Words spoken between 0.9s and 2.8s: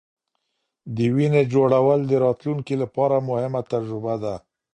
د وینې جوړول د راتلونکې